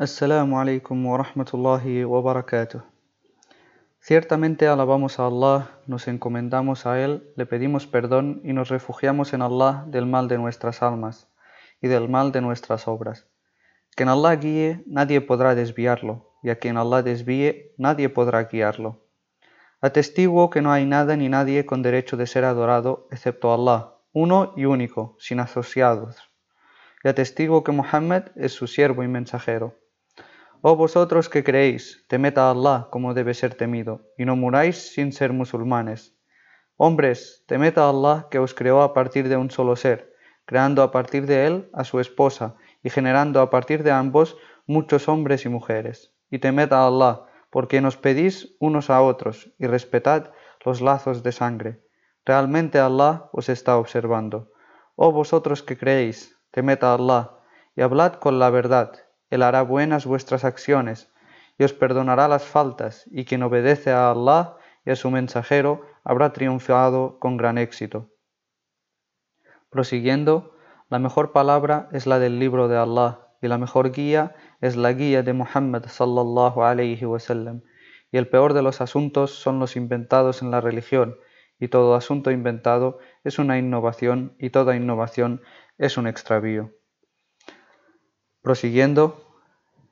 Assalamu 0.00 0.58
alaikum 0.58 1.04
wa 1.04 1.18
rahmatullahi 1.18 2.06
wa 2.06 2.22
barakatuh. 2.22 2.80
Ciertamente 4.00 4.66
alabamos 4.66 5.18
a 5.20 5.26
Allah, 5.26 5.68
nos 5.86 6.08
encomendamos 6.08 6.86
a 6.86 6.98
Él, 6.98 7.30
le 7.36 7.44
pedimos 7.44 7.86
perdón 7.86 8.40
y 8.42 8.54
nos 8.54 8.70
refugiamos 8.70 9.34
en 9.34 9.42
Allah 9.42 9.84
del 9.88 10.06
mal 10.06 10.26
de 10.26 10.38
nuestras 10.38 10.82
almas 10.82 11.28
y 11.82 11.88
del 11.88 12.08
mal 12.08 12.32
de 12.32 12.40
nuestras 12.40 12.88
obras. 12.88 13.26
Quien 13.94 14.08
Allah 14.08 14.36
guíe, 14.36 14.82
nadie 14.86 15.20
podrá 15.20 15.54
desviarlo, 15.54 16.32
y 16.42 16.48
a 16.48 16.58
quien 16.58 16.78
Allah 16.78 17.02
desvíe, 17.02 17.74
nadie 17.76 18.08
podrá 18.08 18.44
guiarlo. 18.44 19.04
Atestiguo 19.82 20.48
que 20.48 20.62
no 20.62 20.72
hay 20.72 20.86
nada 20.86 21.14
ni 21.14 21.28
nadie 21.28 21.66
con 21.66 21.82
derecho 21.82 22.16
de 22.16 22.26
ser 22.26 22.46
adorado 22.46 23.06
excepto 23.10 23.52
Allah, 23.52 23.96
uno 24.14 24.54
y 24.56 24.64
único, 24.64 25.14
sin 25.18 25.40
asociados. 25.40 26.16
Y 27.04 27.08
atestiguo 27.08 27.62
que 27.64 27.72
Muhammad 27.72 28.28
es 28.34 28.52
su 28.52 28.66
siervo 28.66 29.02
y 29.02 29.06
mensajero. 29.06 29.74
Oh 30.62 30.76
vosotros 30.76 31.30
que 31.30 31.42
creéis, 31.42 32.04
temed 32.06 32.36
a 32.36 32.50
Allah 32.50 32.88
como 32.90 33.14
debe 33.14 33.32
ser 33.32 33.54
temido, 33.54 34.12
y 34.18 34.26
no 34.26 34.36
muráis 34.36 34.92
sin 34.92 35.10
ser 35.12 35.32
musulmanes. 35.32 36.14
Hombres, 36.76 37.44
temed 37.46 37.78
a 37.78 37.88
Allah 37.88 38.28
que 38.30 38.38
os 38.38 38.52
creó 38.52 38.82
a 38.82 38.92
partir 38.92 39.30
de 39.30 39.38
un 39.38 39.50
solo 39.50 39.74
ser, 39.74 40.12
creando 40.44 40.82
a 40.82 40.90
partir 40.90 41.24
de 41.24 41.46
él 41.46 41.70
a 41.72 41.84
su 41.84 41.98
esposa, 41.98 42.56
y 42.82 42.90
generando 42.90 43.40
a 43.40 43.48
partir 43.48 43.82
de 43.82 43.90
ambos 43.90 44.36
muchos 44.66 45.08
hombres 45.08 45.46
y 45.46 45.48
mujeres. 45.48 46.12
Y 46.30 46.40
temed 46.40 46.74
a 46.74 46.86
Allah, 46.86 47.22
porque 47.48 47.80
nos 47.80 47.96
pedís 47.96 48.54
unos 48.60 48.90
a 48.90 49.00
otros, 49.00 49.50
y 49.58 49.66
respetad 49.66 50.30
los 50.62 50.82
lazos 50.82 51.22
de 51.22 51.32
sangre. 51.32 51.80
Realmente 52.26 52.78
Allah 52.78 53.30
os 53.32 53.48
está 53.48 53.78
observando. 53.78 54.52
Oh 54.94 55.10
vosotros 55.10 55.62
que 55.62 55.78
creéis, 55.78 56.36
temed 56.50 56.84
a 56.84 56.92
Allah, 56.92 57.30
y 57.74 57.80
hablad 57.80 58.14
con 58.14 58.38
la 58.38 58.50
verdad, 58.50 58.92
él 59.30 59.42
hará 59.42 59.62
buenas 59.62 60.04
vuestras 60.06 60.44
acciones 60.44 61.10
y 61.60 61.64
os 61.64 61.72
perdonará 61.72 62.26
las 62.26 62.44
faltas, 62.44 63.04
y 63.10 63.26
quien 63.26 63.42
obedece 63.42 63.92
a 63.92 64.10
Allah 64.10 64.56
y 64.86 64.90
a 64.90 64.96
su 64.96 65.10
mensajero 65.10 65.82
habrá 66.04 66.32
triunfado 66.32 67.18
con 67.18 67.36
gran 67.36 67.58
éxito. 67.58 68.08
Prosiguiendo, 69.68 70.56
la 70.88 70.98
mejor 70.98 71.32
palabra 71.32 71.90
es 71.92 72.06
la 72.06 72.18
del 72.18 72.38
libro 72.38 72.66
de 72.66 72.78
Allah, 72.78 73.28
y 73.42 73.48
la 73.48 73.58
mejor 73.58 73.92
guía 73.92 74.34
es 74.62 74.76
la 74.76 74.94
guía 74.94 75.22
de 75.22 75.34
Muhammad 75.34 75.84
sallallahu 75.86 76.62
alayhi 76.62 77.04
wasallam, 77.04 77.62
y 78.10 78.16
el 78.16 78.26
peor 78.28 78.54
de 78.54 78.62
los 78.62 78.80
asuntos 78.80 79.34
son 79.34 79.58
los 79.58 79.76
inventados 79.76 80.40
en 80.40 80.50
la 80.50 80.62
religión, 80.62 81.18
y 81.58 81.68
todo 81.68 81.94
asunto 81.94 82.30
inventado 82.30 82.98
es 83.22 83.38
una 83.38 83.58
innovación, 83.58 84.34
y 84.38 84.48
toda 84.48 84.76
innovación 84.76 85.42
es 85.76 85.98
un 85.98 86.06
extravío. 86.06 86.72
Prosiguiendo, 88.42 89.22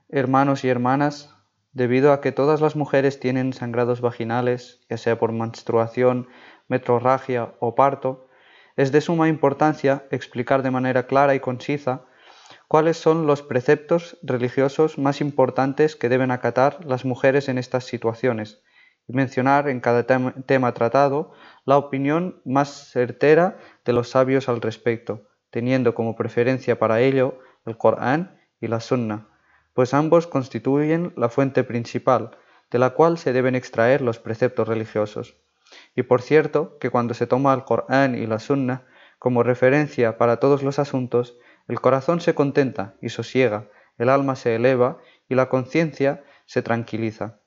hermanos 0.08 0.64
y 0.64 0.70
hermanas, 0.70 1.34
debido 1.72 2.14
a 2.14 2.22
que 2.22 2.32
todas 2.32 2.62
las 2.62 2.76
mujeres 2.76 3.20
tienen 3.20 3.52
sangrados 3.52 4.00
vaginales, 4.00 4.80
ya 4.88 4.96
sea 4.96 5.18
por 5.18 5.32
menstruación, 5.32 6.28
metrorragia 6.66 7.52
o 7.60 7.74
parto, 7.74 8.26
es 8.76 8.90
de 8.90 9.02
suma 9.02 9.28
importancia 9.28 10.06
explicar 10.10 10.62
de 10.62 10.70
manera 10.70 11.06
clara 11.06 11.34
y 11.34 11.40
concisa 11.40 12.06
cuáles 12.68 12.96
son 12.96 13.26
los 13.26 13.42
preceptos 13.42 14.16
religiosos 14.22 14.96
más 14.96 15.20
importantes 15.20 15.94
que 15.94 16.08
deben 16.08 16.30
acatar 16.30 16.82
las 16.86 17.04
mujeres 17.04 17.50
en 17.50 17.58
estas 17.58 17.84
situaciones 17.84 18.62
y 19.06 19.12
mencionar 19.12 19.68
en 19.68 19.80
cada 19.80 20.06
tema 20.06 20.72
tratado 20.72 21.32
la 21.66 21.76
opinión 21.76 22.40
más 22.46 22.90
certera 22.90 23.58
de 23.84 23.92
los 23.92 24.08
sabios 24.08 24.48
al 24.48 24.62
respecto, 24.62 25.28
teniendo 25.50 25.94
como 25.94 26.16
preferencia 26.16 26.78
para 26.78 27.00
ello 27.00 27.40
el 27.66 27.76
Corán 27.76 28.37
y 28.60 28.68
la 28.68 28.80
Sunna, 28.80 29.28
pues 29.74 29.94
ambos 29.94 30.26
constituyen 30.26 31.12
la 31.16 31.28
fuente 31.28 31.64
principal 31.64 32.36
de 32.70 32.78
la 32.78 32.90
cual 32.90 33.18
se 33.18 33.32
deben 33.32 33.54
extraer 33.54 34.02
los 34.02 34.18
preceptos 34.18 34.68
religiosos. 34.68 35.36
Y 35.94 36.02
por 36.02 36.22
cierto, 36.22 36.78
que 36.78 36.90
cuando 36.90 37.14
se 37.14 37.26
toma 37.26 37.54
el 37.54 37.64
Corán 37.64 38.14
y 38.14 38.26
la 38.26 38.38
Sunna 38.38 38.86
como 39.18 39.42
referencia 39.42 40.18
para 40.18 40.38
todos 40.38 40.62
los 40.62 40.78
asuntos, 40.78 41.36
el 41.66 41.80
corazón 41.80 42.20
se 42.20 42.34
contenta 42.34 42.94
y 43.00 43.10
sosiega, 43.10 43.68
el 43.98 44.08
alma 44.08 44.36
se 44.36 44.54
eleva 44.54 44.98
y 45.28 45.34
la 45.34 45.48
conciencia 45.48 46.24
se 46.46 46.62
tranquiliza. 46.62 47.40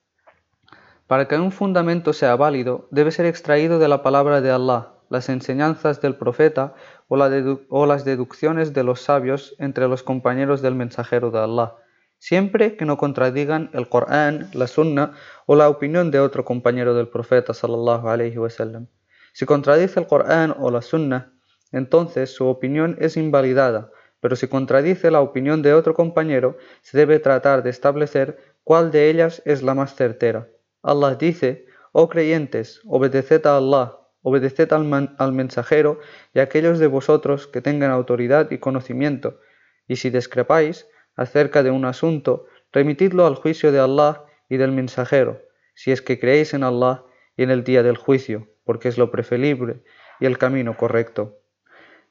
Para 1.08 1.28
que 1.28 1.36
un 1.36 1.52
fundamento 1.52 2.14
sea 2.14 2.36
válido, 2.36 2.88
debe 2.92 3.12
ser 3.12 3.26
extraído 3.26 3.80
de 3.80 3.88
la 3.88 4.04
palabra 4.04 4.42
de 4.42 4.52
Allah, 4.52 4.94
las 5.12 5.28
enseñanzas 5.28 6.00
del 6.00 6.16
profeta 6.16 6.74
o, 7.10 7.18
las 7.18 8.06
deducciones 8.06 8.72
de 8.72 8.84
los 8.84 9.02
sabios 9.02 9.54
entre 9.60 9.90
los 9.90 10.04
compañeros 10.04 10.62
del 10.62 10.74
mensajero 10.74 11.32
de 11.32 11.40
Allah, 11.40 11.76
siempre 12.18 12.78
que 12.78 12.86
no 12.86 12.96
contradigan 12.96 13.70
el 13.74 13.90
Corán, 13.90 14.50
la 14.54 14.68
Sunna 14.68 15.12
o 15.48 15.58
la 15.58 15.68
opinión 15.68 16.12
de 16.12 16.22
otro 16.22 16.46
compañero 16.46 16.94
del 16.94 17.10
profeta 17.10 17.52
wasallam. 17.52 18.88
Si 19.34 19.46
contradice 19.46 20.00
el 20.00 20.08
Corán 20.08 20.56
o 20.58 20.72
la 20.72 20.82
Sunna, 20.82 21.34
entonces 21.74 22.34
su 22.34 22.48
opinión 22.48 22.96
es 23.02 23.18
invalidada, 23.18 23.92
pero 24.22 24.38
si 24.38 24.48
contradice 24.48 25.12
la 25.12 25.20
opinión 25.20 25.62
de 25.62 25.74
otro 25.74 25.94
compañero, 25.94 26.56
se 26.84 26.98
debe 26.98 27.20
tratar 27.20 27.64
de 27.64 27.70
establecer 27.70 28.38
cuál 28.64 28.92
de 28.92 29.10
ellas 29.10 29.42
es 29.44 29.62
la 29.62 29.76
más 29.76 29.94
certera. 29.94 30.48
Allah 30.82 31.16
dice, 31.16 31.66
oh 31.92 32.08
creyentes, 32.08 32.80
obedeced 32.86 33.46
a 33.46 33.58
Allah 33.58 34.01
obedeced 34.22 34.72
al, 34.74 35.34
mensajero 35.34 36.00
y 36.34 36.40
a 36.40 36.44
aquellos 36.44 36.80
de 36.80 36.88
vosotros 36.88 37.48
que 37.48 37.62
tengan 37.62 37.92
autoridad 37.92 38.52
y 38.52 38.60
conocimiento, 38.60 39.40
y 39.88 39.96
si 39.98 40.10
discrepáis 40.10 40.88
acerca 41.16 41.64
de 41.64 41.72
un 41.72 41.86
asunto, 41.86 42.46
remitidlo 42.72 43.26
al 43.26 43.36
juicio 43.36 43.72
de 43.72 43.80
Allah 43.80 44.24
y 44.50 44.58
del 44.58 44.72
mensajero, 44.72 45.42
si 45.74 45.92
es 45.92 46.02
que 46.02 46.20
creéis 46.20 46.54
en 46.54 46.64
Allah 46.64 47.04
y 47.36 47.44
en 47.44 47.52
el 47.52 47.64
día 47.64 47.84
del 47.84 47.98
juicio, 47.98 48.48
porque 48.64 48.88
es 48.88 48.98
lo 48.98 49.12
preferible 49.12 49.84
y 50.20 50.26
el 50.26 50.38
camino 50.38 50.78
correcto. 50.78 51.40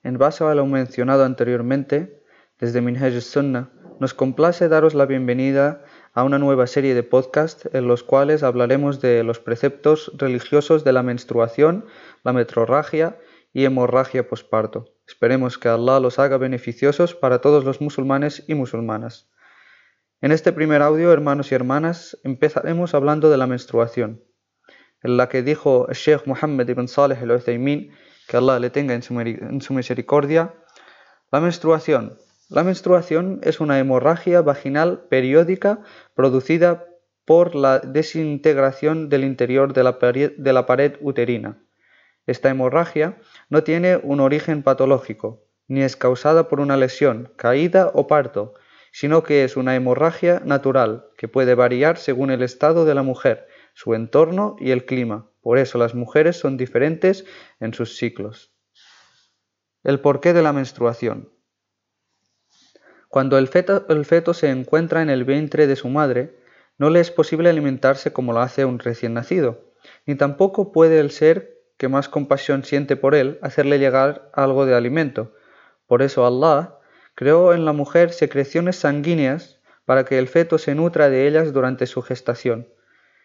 En 0.02 0.18
base 0.18 0.44
a 0.44 0.54
lo 0.54 0.66
mencionado 0.66 1.24
anteriormente, 1.24 2.22
desde 2.58 2.80
Minhaj 2.80 3.20
Sunnah, 3.20 3.70
nos 4.00 4.14
complace 4.14 4.68
daros 4.68 4.94
la 4.94 5.06
bienvenida 5.06 5.84
a 6.12 6.24
una 6.24 6.38
nueva 6.38 6.66
serie 6.66 6.94
de 6.94 7.02
podcasts 7.02 7.68
en 7.72 7.86
los 7.86 8.02
cuales 8.02 8.42
hablaremos 8.42 9.00
de 9.00 9.22
los 9.22 9.38
preceptos 9.38 10.10
religiosos 10.16 10.82
de 10.84 10.92
la 10.92 11.02
menstruación, 11.02 11.86
la 12.24 12.32
metrorragia 12.32 13.18
y 13.52 13.64
hemorragia 13.64 14.28
posparto. 14.28 14.86
Esperemos 15.06 15.58
que 15.58 15.68
Allah 15.68 16.00
los 16.00 16.18
haga 16.18 16.36
beneficiosos 16.36 17.14
para 17.14 17.40
todos 17.40 17.64
los 17.64 17.80
musulmanes 17.80 18.44
y 18.48 18.54
musulmanas. 18.54 19.30
En 20.20 20.32
este 20.32 20.52
primer 20.52 20.82
audio, 20.82 21.12
hermanos 21.12 21.50
y 21.50 21.54
hermanas, 21.54 22.18
empezaremos 22.24 22.94
hablando 22.94 23.30
de 23.30 23.38
la 23.38 23.46
menstruación, 23.46 24.22
en 25.02 25.16
la 25.16 25.28
que 25.28 25.42
dijo 25.42 25.86
el 25.88 25.94
Sheikh 25.94 26.26
Muhammad 26.26 26.68
ibn 26.68 26.88
Saleh 26.88 27.18
al-Uthaymin, 27.18 27.92
que 28.28 28.36
Allah 28.36 28.58
le 28.58 28.70
tenga 28.70 28.94
en 28.94 29.02
su 29.60 29.72
misericordia, 29.74 30.54
la 31.32 31.40
menstruación 31.40 32.18
la 32.50 32.64
menstruación 32.64 33.38
es 33.44 33.60
una 33.60 33.78
hemorragia 33.78 34.42
vaginal 34.42 35.06
periódica 35.08 35.82
producida 36.14 36.84
por 37.24 37.54
la 37.54 37.78
desintegración 37.78 39.08
del 39.08 39.22
interior 39.22 39.72
de 39.72 39.84
la, 39.84 40.66
pared, 40.66 40.96
uterina. 41.00 41.62
Esta 42.26 42.50
hemorragia 42.50 43.18
no 43.50 43.62
tiene 43.62 44.00
un 44.02 44.18
origen 44.18 44.64
patológico, 44.64 45.46
ni 45.68 45.82
es 45.82 45.96
causada 45.96 46.48
por 46.48 46.58
una 46.58 46.76
lesión, 46.76 47.32
caída 47.36 47.92
o 47.94 48.08
parto, 48.08 48.54
sino 48.90 49.22
que 49.22 49.44
es 49.44 49.56
una 49.56 49.76
hemorragia 49.76 50.42
natural 50.44 51.06
que 51.16 51.28
puede 51.28 51.54
variar 51.54 51.98
según 51.98 52.32
el 52.32 52.42
estado 52.42 52.84
de 52.84 52.96
la 52.96 53.04
mujer, 53.04 53.46
su 53.74 53.94
entorno 53.94 54.56
y 54.58 54.72
el 54.72 54.86
clima. 54.86 55.30
Por 55.40 55.58
eso 55.58 55.78
las 55.78 55.94
mujeres 55.94 56.36
son 56.36 56.56
diferentes 56.56 57.24
en 57.60 57.74
sus 57.74 57.96
ciclos. 57.96 58.52
El 59.84 60.00
porqué 60.00 60.32
de 60.32 60.42
la 60.42 60.52
menstruación. 60.52 61.30
Cuando 63.10 63.38
el 63.38 63.48
feto, 63.48 64.34
se 64.34 64.50
encuentra 64.50 65.02
en 65.02 65.10
el 65.10 65.24
vientre 65.24 65.66
de 65.66 65.74
su 65.74 65.88
madre, 65.88 66.38
no 66.78 66.90
le 66.90 67.00
es 67.00 67.10
posible 67.10 67.50
alimentarse 67.50 68.12
como 68.12 68.32
lo 68.32 68.38
hace 68.38 68.64
un 68.64 68.78
recién 68.78 69.14
nacido, 69.14 69.72
ni 70.06 70.14
tampoco 70.14 70.70
puede 70.70 71.00
el 71.00 71.10
ser 71.10 71.58
que 71.76 71.88
más 71.88 72.08
compasión 72.08 72.62
siente 72.62 72.94
por 72.94 73.16
él 73.16 73.40
hacerle 73.42 73.80
llegar 73.80 74.30
algo 74.32 74.64
de 74.64 74.76
alimento. 74.76 75.34
Por 75.88 76.02
eso 76.02 76.24
Allah 76.24 76.78
creó 77.16 77.52
en 77.52 77.64
la 77.64 77.72
mujer 77.72 78.12
secreciones 78.12 78.76
sanguíneas 78.76 79.60
para 79.86 80.04
que 80.04 80.16
el 80.16 80.28
feto 80.28 80.56
se 80.58 80.76
nutra 80.76 81.10
de 81.10 81.26
ellas 81.26 81.52
durante 81.52 81.88
su 81.88 82.02
gestación, 82.02 82.68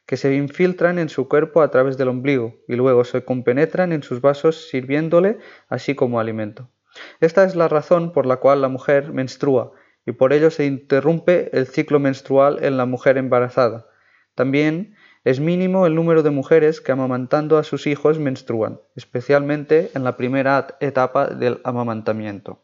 que 0.08 0.18
se 0.18 0.34
infiltran 0.34 0.98
en 0.98 1.10
su 1.10 1.30
cuerpo 1.30 1.62
a 1.62 1.70
través 1.70 1.96
del 2.00 2.08
ombligo 2.08 2.56
y 2.68 2.74
luego 2.76 3.06
se 3.06 3.24
compenetran 3.24 3.94
en 3.94 4.02
sus 4.02 4.20
vasos 4.20 4.68
sirviéndole 4.68 5.38
así 5.70 5.94
como 5.94 6.20
alimento. 6.20 6.72
Esta 7.20 7.44
es 7.44 7.56
la 7.56 7.68
razón 7.68 8.12
por 8.12 8.26
la 8.26 8.38
cual 8.38 8.62
la 8.62 8.70
mujer 8.70 9.12
menstrua 9.14 9.74
y 10.06 10.12
por 10.12 10.34
ello 10.34 10.52
se 10.52 10.66
interrumpe 10.66 11.50
el 11.58 11.68
ciclo 11.68 12.00
menstrual 12.00 12.64
en 12.64 12.78
la 12.78 12.86
mujer 12.86 13.18
embarazada. 13.18 13.88
También 14.36 14.96
es 15.24 15.40
mínimo 15.40 15.88
el 15.88 15.96
número 15.96 16.22
de 16.22 16.30
mujeres 16.30 16.82
que 16.82 16.92
amamantando 16.92 17.58
a 17.58 17.64
sus 17.64 17.88
hijos 17.88 18.20
menstruan, 18.20 18.80
especialmente 18.96 19.90
en 19.96 20.04
la 20.04 20.18
primera 20.18 20.78
etapa 20.80 21.28
del 21.28 21.62
amamantamiento. 21.64 22.64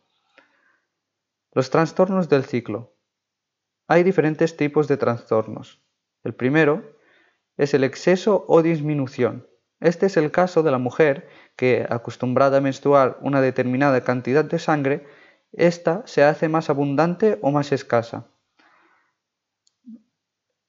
Los 1.54 1.70
trastornos 1.72 2.30
del 2.30 2.46
ciclo. 2.46 2.96
Hay 3.88 4.04
diferentes 4.04 4.56
tipos 4.56 4.88
de 4.88 4.98
trastornos. 4.98 5.82
El 6.24 6.36
primero 6.36 6.98
es 7.58 7.74
el 7.74 7.84
exceso 7.84 8.46
o 8.48 8.62
disminución. 8.62 9.48
Este 9.82 10.06
es 10.06 10.16
el 10.16 10.30
caso 10.30 10.62
de 10.62 10.72
la 10.72 10.78
mujer 10.78 11.28
que, 11.56 11.86
acostumbrada 11.90 12.60
a 12.60 12.62
menstruar 12.62 13.18
una 13.22 13.42
determinada 13.42 14.02
cantidad 14.02 14.46
de 14.46 14.60
sangre, 14.60 15.08
ésta 15.52 16.04
se 16.06 16.24
hace 16.24 16.48
más 16.48 16.70
abundante 16.70 17.40
o 17.42 17.52
más 17.52 17.72
escasa. 17.72 18.28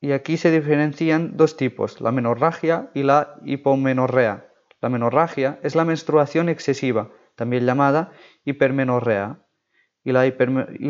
Y 0.01 0.13
aquí 0.13 0.39
se 0.39 0.51
diferencian 0.51 1.37
dos 1.37 1.57
tipos, 1.57 2.01
la 2.01 2.11
menorragia 2.11 2.91
y 2.95 3.03
la 3.03 3.37
hipomenorrea. 3.45 4.49
La 4.81 4.89
menorragia 4.89 5.61
es 5.63 5.77
la 5.77 5.85
menstruación 5.85 6.49
excesiva, 6.49 7.11
también 7.37 7.67
llamada 7.67 8.13
hipermenorrea. 8.45 9.39
Y 10.03 10.11
la, 10.11 10.27
y 10.27 10.35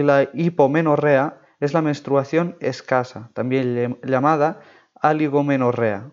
la 0.03 0.31
hipomenorrea 0.33 1.41
es 1.61 1.75
la 1.75 1.83
menstruación 1.83 2.57
escasa, 2.61 3.31
también 3.35 3.99
llamada 4.03 4.61
aligomenorrea. 4.95 6.13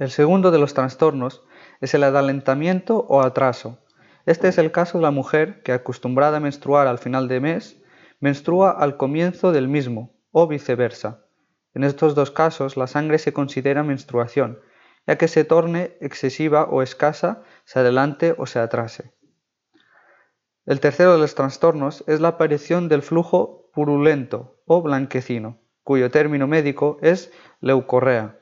El 0.00 0.10
segundo 0.10 0.50
de 0.50 0.58
los 0.58 0.72
trastornos 0.72 1.42
es 1.82 1.92
el 1.92 2.04
adalentamiento 2.04 3.04
o 3.10 3.20
atraso. 3.20 3.84
Este 4.24 4.48
es 4.48 4.56
el 4.56 4.72
caso 4.72 4.96
de 4.96 5.02
la 5.02 5.10
mujer 5.10 5.62
que, 5.62 5.72
acostumbrada 5.72 6.38
a 6.38 6.40
menstruar 6.40 6.86
al 6.86 6.96
final 6.96 7.28
de 7.28 7.38
mes, 7.38 7.82
menstrua 8.18 8.70
al 8.70 8.96
comienzo 8.96 9.52
del 9.52 9.68
mismo, 9.68 10.18
o 10.30 10.46
viceversa. 10.46 11.26
En 11.74 11.84
estos 11.84 12.14
dos 12.14 12.30
casos, 12.30 12.78
la 12.78 12.86
sangre 12.86 13.18
se 13.18 13.34
considera 13.34 13.82
menstruación, 13.82 14.60
ya 15.06 15.18
que 15.18 15.28
se 15.28 15.44
torne 15.44 15.98
excesiva 16.00 16.64
o 16.64 16.80
escasa, 16.80 17.42
se 17.66 17.80
adelante 17.80 18.34
o 18.38 18.46
se 18.46 18.58
atrase. 18.58 19.12
El 20.64 20.80
tercero 20.80 21.12
de 21.12 21.18
los 21.18 21.34
trastornos 21.34 22.04
es 22.06 22.20
la 22.20 22.28
aparición 22.28 22.88
del 22.88 23.02
flujo 23.02 23.70
purulento 23.74 24.62
o 24.64 24.80
blanquecino, 24.80 25.60
cuyo 25.82 26.10
término 26.10 26.46
médico 26.46 26.96
es 27.02 27.30
leucorrea. 27.60 28.39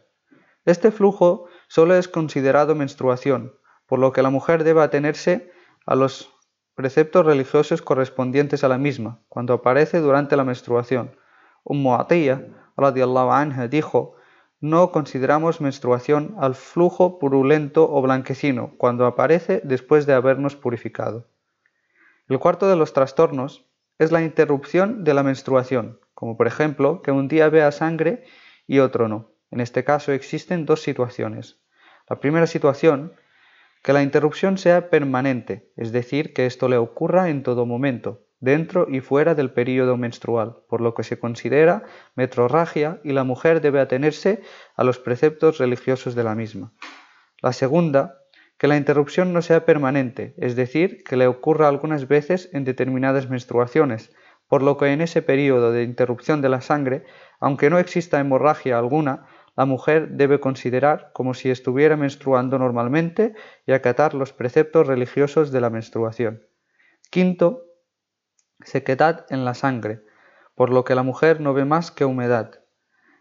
Este 0.69 0.91
flujo 0.91 1.47
solo 1.67 1.95
es 1.95 2.09
considerado 2.09 2.75
menstruación, 2.75 3.55
por 3.87 3.99
lo 3.99 4.13
que 4.13 4.21
la 4.21 4.29
mujer 4.29 4.65
debe 4.65 4.83
atenerse 4.83 5.51
a 5.87 5.95
los 5.95 6.31
preceptos 6.75 7.25
religiosos 7.25 7.81
correspondientes 7.81 8.63
a 8.65 8.69
la 8.69 8.77
misma, 8.77 9.23
cuando 9.31 9.55
aparece 9.55 10.01
durante 10.01 10.37
la 10.37 10.45
menstruación. 10.45 11.17
Ummu 11.65 11.95
Atiyah 11.95 12.43
radiallahu 12.77 13.31
anha 13.31 13.67
dijo, 13.67 14.17
no 14.61 14.93
consideramos 14.93 15.63
menstruación 15.63 16.37
al 16.39 16.55
flujo 16.55 17.19
purulento 17.19 17.91
o 17.91 18.03
blanquecino 18.03 18.75
cuando 18.77 19.07
aparece 19.07 19.63
después 19.65 20.05
de 20.05 20.13
habernos 20.13 20.55
purificado. 20.55 21.31
El 22.29 22.39
cuarto 22.41 22.69
de 22.69 22.77
los 22.77 22.93
trastornos 22.93 23.65
es 23.99 24.13
la 24.13 24.21
interrupción 24.21 25.03
de 25.03 25.15
la 25.15 25.23
menstruación, 25.23 25.99
como 26.13 26.37
por 26.37 26.47
ejemplo 26.47 27.01
que 27.01 27.11
un 27.11 27.27
día 27.27 27.49
vea 27.49 27.73
sangre 27.73 28.25
y 28.67 28.81
otro 28.81 29.09
no. 29.09 29.38
En 29.51 29.61
este 29.61 29.85
caso 29.85 30.13
existen 30.13 30.67
dos 30.67 30.83
situaciones. 30.83 31.61
La 32.09 32.21
primera 32.21 32.47
situación, 32.47 33.15
que 33.83 33.93
la 33.93 34.03
interrupción 34.03 34.59
sea 34.59 34.91
permanente, 34.91 35.71
es 35.77 35.93
decir, 35.93 36.35
que 36.35 36.47
esto 36.47 36.69
le 36.69 36.77
ocurra 36.77 37.31
en 37.31 37.43
todo 37.43 37.67
momento, 37.67 38.25
dentro 38.41 38.87
y 38.89 39.01
fuera 39.01 39.35
del 39.35 39.51
período 39.51 39.97
menstrual, 39.97 40.59
por 40.69 40.81
lo 40.81 40.95
que 40.95 41.03
se 41.03 41.19
considera 41.19 41.85
metrorragia 42.15 43.01
y 43.05 43.13
la 43.13 43.25
mujer 43.25 43.61
debe 43.61 43.81
atenerse 43.81 44.43
a 44.77 44.85
los 44.85 44.99
preceptos 44.99 45.59
religiosos 45.59 46.15
de 46.15 46.25
la 46.25 46.35
misma. 46.35 46.73
La 47.41 47.53
segunda, 47.53 48.19
que 48.59 48.69
la 48.69 48.77
interrupción 48.77 49.33
no 49.33 49.43
sea 49.43 49.65
permanente, 49.65 50.35
es 50.37 50.57
decir, 50.57 51.05
que 51.05 51.17
le 51.17 51.27
ocurra 51.27 51.69
algunas 51.69 52.09
veces 52.09 52.51
en 52.53 52.65
determinadas 52.65 53.29
menstruaciones, 53.29 54.13
por 54.49 54.63
lo 54.63 54.77
que 54.77 54.87
en 54.93 55.01
ese 55.01 55.23
período 55.23 55.73
de 55.73 55.83
interrupción 55.83 56.41
de 56.41 56.49
la 56.49 56.61
sangre, 56.61 57.05
aunque 57.39 57.71
no 57.71 57.79
exista 57.79 58.19
hemorragia 58.19 58.79
alguna, 58.79 59.27
la 59.59 59.67
mujer 59.67 60.11
debe 60.11 60.39
considerar 60.39 61.11
como 61.13 61.35
si 61.35 61.51
estuviera 61.51 61.97
menstruando 61.97 62.61
normalmente 62.61 63.35
y 63.67 63.73
acatar 63.73 64.15
los 64.15 64.33
preceptos 64.33 64.87
religiosos 64.87 65.51
de 65.51 65.61
la 65.61 65.69
menstruación. 65.69 66.47
Quinto, 67.11 67.65
sequedad 68.61 69.27
en 69.31 69.45
la 69.45 69.55
sangre, 69.55 70.05
por 70.55 70.71
lo 70.71 70.85
que 70.85 70.95
la 70.95 71.03
mujer 71.03 71.41
no 71.41 71.55
ve 71.55 71.65
más 71.65 71.91
que 71.91 72.05
humedad. 72.05 72.63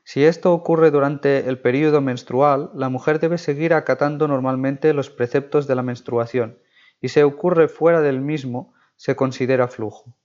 Si 0.03 0.25
esto 0.25 0.53
ocurre 0.53 0.91
durante 0.91 1.49
el 1.49 1.59
período 1.59 2.01
menstrual, 2.01 2.69
la 2.75 2.89
mujer 2.89 3.19
debe 3.19 3.39
seguir 3.39 3.73
acatando 3.73 4.27
normalmente 4.27 4.93
los 4.93 5.09
preceptos 5.09 5.65
de 5.65 5.73
la 5.73 5.81
menstruación, 5.81 6.59
y 7.01 7.09
si 7.09 7.19
ocurre 7.21 7.67
fuera 7.67 8.01
del 8.01 8.21
mismo, 8.21 8.75
se 8.95 9.15
considera 9.15 9.69
flujo. 9.69 10.15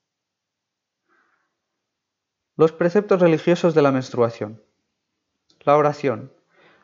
Los 2.54 2.72
preceptos 2.72 3.18
religiosos 3.18 3.74
de 3.74 3.80
la 3.80 3.92
menstruación. 3.92 4.62
La 5.64 5.76
oración. 5.76 6.32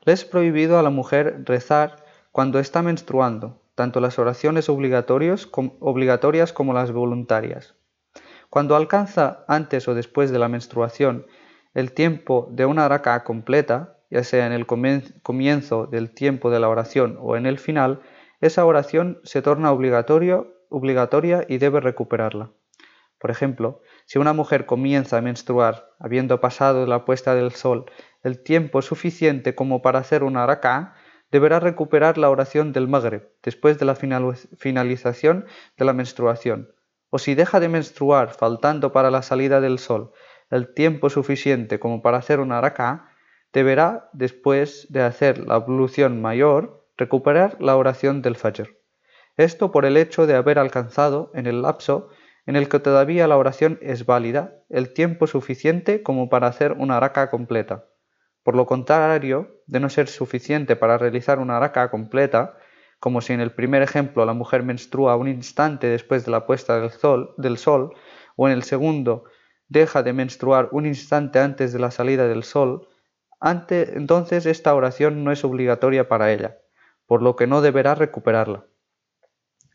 Le 0.04 0.12
es 0.12 0.24
prohibido 0.24 0.78
a 0.78 0.82
la 0.82 0.90
mujer 0.90 1.42
rezar 1.44 2.04
cuando 2.30 2.60
está 2.60 2.80
menstruando, 2.82 3.60
tanto 3.74 4.00
las 4.00 4.18
oraciones 4.18 4.68
obligatorias 4.68 5.46
como 5.46 6.72
las 6.72 6.92
voluntarias. 6.92 7.74
Cuando 8.50 8.76
alcanza 8.76 9.44
antes 9.48 9.88
o 9.88 9.94
después 9.94 10.30
de 10.30 10.38
la 10.38 10.48
menstruación 10.48 11.26
el 11.74 11.92
tiempo 11.92 12.48
de 12.52 12.66
una 12.66 12.88
raka 12.88 13.24
completa, 13.24 13.98
ya 14.10 14.22
sea 14.22 14.46
en 14.46 14.52
el 14.52 14.66
comienzo 14.66 15.86
del 15.86 16.10
tiempo 16.10 16.50
de 16.50 16.60
la 16.60 16.68
oración 16.68 17.18
o 17.20 17.36
en 17.36 17.46
el 17.46 17.58
final, 17.58 18.00
esa 18.40 18.64
oración 18.64 19.20
se 19.24 19.42
torna 19.42 19.72
obligatoria 19.72 21.44
y 21.48 21.58
debe 21.58 21.80
recuperarla. 21.80 22.50
Por 23.18 23.30
ejemplo, 23.32 23.80
si 24.08 24.18
una 24.18 24.32
mujer 24.32 24.64
comienza 24.64 25.18
a 25.18 25.20
menstruar 25.20 25.90
habiendo 25.98 26.40
pasado 26.40 26.86
la 26.86 27.04
puesta 27.04 27.34
del 27.34 27.52
sol 27.52 27.84
el 28.22 28.42
tiempo 28.42 28.80
suficiente 28.80 29.54
como 29.54 29.82
para 29.82 29.98
hacer 29.98 30.24
una 30.24 30.46
raka, 30.46 30.94
deberá 31.30 31.60
recuperar 31.60 32.16
la 32.16 32.30
oración 32.30 32.72
del 32.72 32.88
Maghreb 32.88 33.30
después 33.42 33.78
de 33.78 33.84
la 33.84 33.94
finalización 33.94 35.44
de 35.76 35.84
la 35.84 35.92
menstruación, 35.92 36.72
o 37.10 37.18
si 37.18 37.34
deja 37.34 37.60
de 37.60 37.68
menstruar 37.68 38.32
faltando 38.32 38.92
para 38.92 39.10
la 39.10 39.20
salida 39.20 39.60
del 39.60 39.78
sol 39.78 40.12
el 40.48 40.72
tiempo 40.72 41.10
suficiente 41.10 41.78
como 41.78 42.00
para 42.00 42.16
hacer 42.16 42.40
una 42.40 42.56
araká, 42.56 43.10
deberá, 43.52 44.08
después 44.14 44.86
de 44.88 45.02
hacer 45.02 45.46
la 45.46 45.56
ablución 45.56 46.22
mayor, 46.22 46.88
recuperar 46.96 47.58
la 47.60 47.76
oración 47.76 48.22
del 48.22 48.36
Fajr. 48.36 48.78
Esto 49.36 49.70
por 49.70 49.84
el 49.84 49.98
hecho 49.98 50.26
de 50.26 50.34
haber 50.34 50.58
alcanzado, 50.58 51.30
en 51.34 51.46
el 51.46 51.60
lapso 51.60 52.08
en 52.48 52.56
el 52.56 52.70
que 52.70 52.80
todavía 52.80 53.28
la 53.28 53.36
oración 53.36 53.78
es 53.82 54.06
válida, 54.06 54.54
el 54.70 54.94
tiempo 54.94 55.26
suficiente 55.26 56.02
como 56.02 56.30
para 56.30 56.46
hacer 56.46 56.72
una 56.72 56.96
araká 56.96 57.28
completa. 57.28 57.84
Por 58.42 58.56
lo 58.56 58.64
contrario, 58.64 59.60
de 59.66 59.80
no 59.80 59.90
ser 59.90 60.08
suficiente 60.08 60.74
para 60.74 60.96
realizar 60.96 61.40
una 61.40 61.58
araká 61.58 61.90
completa, 61.90 62.56
como 63.00 63.20
si 63.20 63.34
en 63.34 63.40
el 63.40 63.52
primer 63.52 63.82
ejemplo 63.82 64.24
la 64.24 64.32
mujer 64.32 64.62
menstrua 64.62 65.14
un 65.16 65.28
instante 65.28 65.88
después 65.88 66.24
de 66.24 66.30
la 66.30 66.46
puesta 66.46 66.80
del 66.80 66.90
sol, 66.90 67.34
del 67.36 67.58
sol, 67.58 67.94
o 68.34 68.48
en 68.48 68.54
el 68.54 68.62
segundo 68.62 69.24
deja 69.68 70.02
de 70.02 70.14
menstruar 70.14 70.70
un 70.72 70.86
instante 70.86 71.40
antes 71.40 71.74
de 71.74 71.80
la 71.80 71.90
salida 71.90 72.28
del 72.28 72.44
sol, 72.44 72.88
entonces 73.42 74.46
esta 74.46 74.74
oración 74.74 75.22
no 75.22 75.32
es 75.32 75.44
obligatoria 75.44 76.08
para 76.08 76.32
ella, 76.32 76.56
por 77.04 77.20
lo 77.20 77.36
que 77.36 77.46
no 77.46 77.60
deberá 77.60 77.94
recuperarla. 77.94 78.64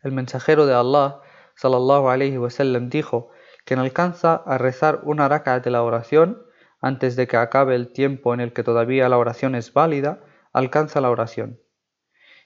El 0.02 0.10
mensajero 0.10 0.66
de 0.66 0.74
Allah, 0.74 1.20
sallallahu 1.56 2.08
alayhi 2.08 2.38
wasallam, 2.38 2.88
dijo: 2.88 3.30
Quien 3.64 3.80
alcanza 3.80 4.34
a 4.34 4.58
rezar 4.58 5.00
una 5.04 5.28
raka 5.28 5.60
de 5.60 5.70
la 5.70 5.82
oración 5.82 6.44
antes 6.80 7.16
de 7.16 7.26
que 7.26 7.36
acabe 7.36 7.74
el 7.74 7.92
tiempo 7.92 8.34
en 8.34 8.40
el 8.40 8.52
que 8.52 8.62
todavía 8.62 9.08
la 9.08 9.18
oración 9.18 9.54
es 9.54 9.72
válida, 9.72 10.20
alcanza 10.52 11.00
la 11.00 11.10
oración. 11.10 11.60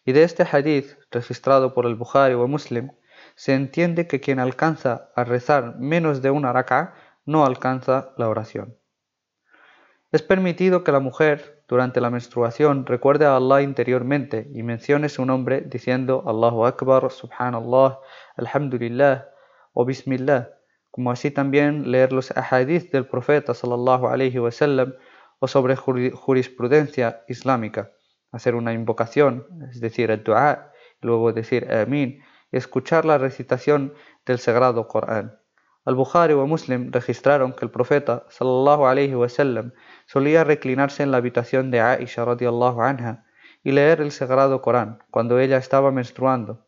Y 0.04 0.12
de 0.12 0.22
este 0.22 0.46
hadith, 0.50 0.96
registrado 1.10 1.74
por 1.74 1.86
el 1.86 1.96
Bukhari 1.96 2.34
o 2.34 2.46
Muslim, 2.46 2.92
se 3.34 3.54
entiende 3.54 4.06
que 4.06 4.20
quien 4.20 4.38
alcanza 4.38 5.10
a 5.14 5.24
rezar 5.24 5.76
menos 5.78 6.22
de 6.22 6.30
una 6.30 6.52
raka 6.52 6.94
no 7.26 7.44
alcanza 7.44 8.14
la 8.16 8.28
oración. 8.28 8.78
Es 10.12 10.22
permitido 10.22 10.84
que 10.84 10.92
la 10.92 11.00
mujer, 11.00 11.57
durante 11.68 12.00
la 12.00 12.10
menstruación, 12.10 12.86
recuerde 12.86 13.26
a 13.26 13.36
Allah 13.36 13.62
interiormente 13.62 14.50
y 14.54 14.62
mencione 14.62 15.08
su 15.08 15.24
nombre 15.26 15.60
diciendo 15.60 16.24
Allahu 16.26 16.64
Akbar, 16.64 17.10
Subhanallah, 17.10 17.98
Alhamdulillah 18.36 19.28
o 19.74 19.84
Bismillah, 19.84 20.48
como 20.90 21.10
así 21.10 21.30
también 21.30 21.90
leer 21.90 22.12
los 22.12 22.36
ahadith 22.36 22.90
del 22.90 23.06
profeta 23.06 23.52
sallallahu 23.52 24.06
alaihi 24.08 24.38
wasallam 24.38 24.94
o 25.38 25.46
sobre 25.46 25.76
jurisprudencia 25.76 27.22
islámica 27.28 27.92
hacer 28.32 28.54
una 28.54 28.72
invocación, 28.72 29.46
es 29.70 29.80
decir, 29.80 30.10
el 30.10 30.22
dua, 30.22 30.72
luego 31.00 31.32
decir 31.32 31.70
amin, 31.72 32.22
y 32.50 32.56
escuchar 32.56 33.04
la 33.04 33.18
recitación 33.18 33.94
del 34.26 34.38
sagrado 34.38 34.88
Corán. 34.88 35.37
Al-Bukhari 35.88 36.34
o 36.34 36.46
Muslim 36.46 36.92
registraron 36.92 37.54
que 37.54 37.64
el 37.64 37.70
profeta 37.70 38.26
sallallahu 38.28 38.84
alaihi 38.84 39.14
wasallam 39.14 39.72
solía 40.04 40.44
reclinarse 40.44 41.02
en 41.02 41.10
la 41.10 41.16
habitación 41.16 41.70
de 41.70 41.80
Aisha 41.80 42.26
radiallahu 42.26 42.82
anha 42.82 43.24
y 43.64 43.72
leer 43.72 44.02
el 44.02 44.12
sagrado 44.12 44.60
Corán 44.60 44.98
cuando 45.10 45.40
ella 45.40 45.56
estaba 45.56 45.90
menstruando. 45.90 46.66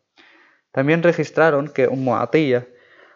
También 0.71 1.03
registraron 1.03 1.67
que 1.67 1.87
Ummu 1.87 2.15
Atiyah 2.15 2.65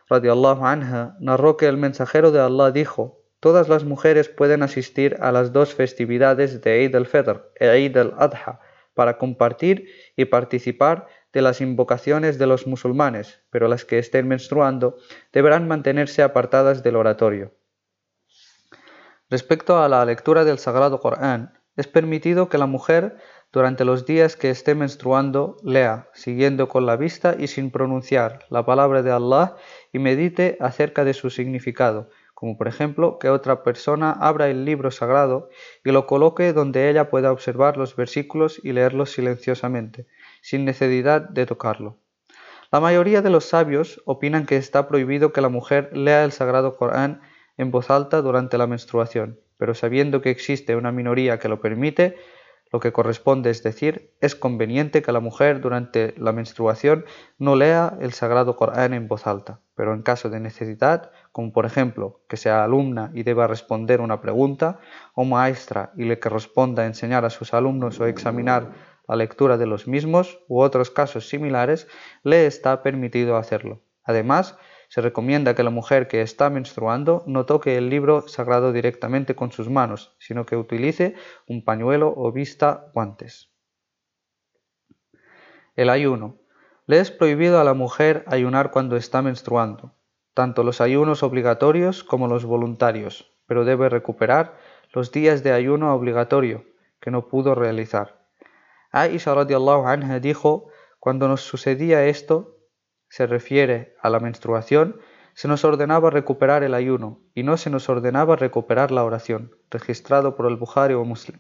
radiallahu 0.08 0.64
anha 0.64 1.18
narró 1.20 1.58
que 1.58 1.66
el 1.66 1.78
mensajero 1.78 2.30
de 2.30 2.40
Allah 2.40 2.70
dijo: 2.70 3.24
todas 3.40 3.68
las 3.68 3.84
mujeres 3.84 4.30
pueden 4.30 4.62
asistir 4.62 5.18
a 5.22 5.32
las 5.32 5.54
dos 5.54 5.74
festividades 5.74 6.62
de 6.62 6.82
Eid 6.82 6.96
al-Fitr 6.96 7.52
e 7.56 7.68
Eid 7.68 7.98
al-Adha 7.98 8.60
para 8.94 9.18
compartir 9.18 9.90
y 10.16 10.26
participar 10.26 11.08
de 11.36 11.42
las 11.42 11.60
invocaciones 11.60 12.40
de 12.40 12.48
los 12.48 12.66
musulmanes, 12.66 13.42
pero 13.50 13.68
las 13.68 13.84
que 13.84 14.00
estén 14.00 14.26
menstruando 14.26 14.96
deberán 15.34 15.68
mantenerse 15.68 16.24
apartadas 16.24 16.82
del 16.82 16.96
oratorio. 16.96 17.52
Respecto 19.30 19.78
a 19.78 19.90
la 19.90 20.06
lectura 20.06 20.46
del 20.46 20.60
Sagrado 20.60 21.02
Corán, 21.02 21.60
es 21.76 21.88
permitido 21.88 22.48
que 22.48 22.58
la 22.58 22.68
mujer 22.68 23.18
durante 23.52 23.84
los 23.84 24.06
días 24.06 24.38
que 24.38 24.50
esté 24.50 24.76
menstruando 24.76 25.58
lea, 25.62 26.08
siguiendo 26.14 26.70
con 26.70 26.86
la 26.86 26.96
vista 26.96 27.36
y 27.38 27.48
sin 27.48 27.70
pronunciar 27.70 28.46
la 28.50 28.66
palabra 28.66 29.04
de 29.04 29.12
Allah 29.12 29.58
y 29.92 30.00
medite 30.00 30.58
acerca 30.62 31.04
de 31.04 31.14
su 31.14 31.30
significado, 31.30 32.10
como 32.36 32.58
por 32.58 32.68
ejemplo 32.68 33.18
que 33.18 33.30
otra 33.30 33.64
persona 33.64 34.12
abra 34.12 34.50
el 34.50 34.66
libro 34.66 34.92
sagrado 34.92 35.50
y 35.84 35.92
lo 35.92 36.06
coloque 36.06 36.54
donde 36.54 36.90
ella 36.90 37.10
pueda 37.10 37.32
observar 37.32 37.78
los 37.78 37.96
versículos 37.96 38.60
y 38.62 38.74
leerlos 38.74 39.12
silenciosamente, 39.14 40.06
sin 40.42 40.66
necesidad 40.66 41.22
de 41.22 41.46
tocarlo. 41.46 41.98
La 42.72 42.82
mayoría 42.82 43.22
de 43.22 43.30
los 43.30 43.46
sabios 43.46 44.02
opinan 44.06 44.46
que 44.46 44.58
está 44.58 44.88
prohibido 44.88 45.32
que 45.32 45.42
la 45.42 45.50
mujer 45.50 45.96
lea 45.96 46.26
el 46.26 46.34
sagrado 46.34 46.76
Corán 46.76 47.22
en 47.58 47.72
voz 47.72 47.90
alta 47.90 48.22
durante 48.22 48.58
la 48.58 48.68
menstruación, 48.68 49.40
pero 49.58 49.74
sabiendo 49.74 50.22
que 50.22 50.30
existe 50.30 50.76
una 50.76 50.92
minoría 50.92 51.40
que 51.40 51.48
lo 51.48 51.62
permite, 51.62 52.18
lo 52.76 52.82
que 52.82 52.92
corresponde 52.92 53.52
es 53.52 53.64
decir, 53.64 54.12
es 54.20 54.36
conveniente 54.36 55.02
que 55.02 55.14
la 55.14 55.22
mujer 55.22 55.62
durante 55.62 56.14
la 56.18 56.34
menstruación 56.34 57.06
no 57.38 57.56
lea 57.56 57.98
el 58.02 58.12
sagrado 58.12 58.58
Corán 58.58 58.94
en 58.94 59.08
voz 59.08 59.28
alta, 59.28 59.62
pero 59.76 59.94
en 59.94 60.02
caso 60.02 60.30
de 60.30 60.42
necesidad, 60.42 61.10
como 61.32 61.54
por 61.54 61.66
ejemplo 61.66 62.20
que 62.28 62.36
sea 62.36 62.66
alumna 62.66 63.12
y 63.14 63.24
deba 63.24 63.48
responder 63.48 64.02
una 64.02 64.20
pregunta, 64.20 64.80
o 65.14 65.24
maestra 65.24 65.94
y 65.96 66.04
le 66.04 66.20
corresponda 66.20 66.86
enseñar 66.86 67.24
a 67.24 67.30
sus 67.30 67.54
alumnos 67.54 67.98
o 68.02 68.08
examinar 68.08 68.74
la 69.08 69.16
lectura 69.16 69.56
de 69.56 69.68
los 69.68 69.88
mismos 69.88 70.40
u 70.50 70.60
otros 70.60 70.92
casos 70.92 71.30
similares, 71.30 71.88
le 72.24 72.46
está 72.46 72.84
permitido 72.84 73.38
hacerlo. 73.38 73.80
Además, 74.04 74.58
se 74.96 75.02
recomienda 75.02 75.56
que 75.56 75.64
la 75.64 75.72
mujer 75.72 76.08
que 76.08 76.22
está 76.22 76.50
menstruando 76.50 77.22
no 77.28 77.46
toque 77.46 77.76
el 77.76 77.90
libro 77.90 78.30
sagrado 78.30 78.72
directamente 78.72 79.36
con 79.36 79.52
sus 79.52 79.70
manos, 79.70 80.16
sino 80.20 80.46
que 80.46 80.56
utilice 80.56 81.16
un 81.50 81.66
pañuelo 81.66 82.14
o 82.16 82.32
vista 82.32 82.92
guantes. 82.94 83.50
El 85.76 85.90
ayuno. 85.90 86.38
Le 86.88 87.00
es 87.00 87.12
prohibido 87.12 87.60
a 87.60 87.66
la 87.66 87.74
mujer 87.74 88.24
ayunar 88.28 88.72
cuando 88.72 88.96
está 88.96 89.22
menstruando, 89.22 89.92
tanto 90.34 90.64
los 90.64 90.80
ayunos 90.80 91.24
obligatorios 91.24 92.06
como 92.06 92.30
los 92.30 92.46
voluntarios, 92.46 93.30
pero 93.48 93.66
debe 93.66 93.90
recuperar 93.90 94.56
los 94.94 95.12
días 95.12 95.44
de 95.44 95.52
ayuno 95.52 95.94
obligatorio 95.94 96.64
que 97.02 97.12
no 97.12 97.28
pudo 97.28 97.54
realizar. 97.54 98.26
Aisha 98.92 99.34
anha 99.34 100.20
dijo, 100.22 100.70
cuando 101.00 101.28
nos 101.28 101.42
sucedía 101.42 102.06
esto, 102.06 102.55
se 103.16 103.28
refiere 103.28 103.96
a 104.02 104.10
la 104.10 104.20
menstruación, 104.20 105.00
se 105.36 105.48
nos 105.48 105.64
ordenaba 105.64 106.10
recuperar 106.10 106.64
el 106.64 106.74
ayuno 106.74 107.22
y 107.34 107.44
no 107.44 107.56
se 107.56 107.70
nos 107.70 107.88
ordenaba 107.88 108.36
recuperar 108.36 108.92
la 108.92 109.06
oración, 109.06 109.56
registrado 109.72 110.36
por 110.36 110.48
el 110.48 110.58
Bukhari 110.58 110.96
o 110.96 111.06
Muslim. 111.06 111.40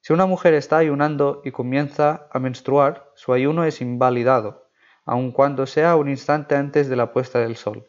Si 0.00 0.12
una 0.12 0.26
mujer 0.26 0.54
está 0.54 0.78
ayunando 0.78 1.40
y 1.44 1.52
comienza 1.52 2.26
a 2.32 2.40
menstruar, 2.40 3.12
su 3.14 3.32
ayuno 3.32 3.62
es 3.62 3.80
invalidado, 3.80 4.68
aun 5.04 5.30
cuando 5.30 5.66
sea 5.66 5.94
un 5.94 6.08
instante 6.08 6.56
antes 6.56 6.88
de 6.88 6.96
la 6.96 7.12
puesta 7.12 7.38
del 7.38 7.54
sol, 7.54 7.86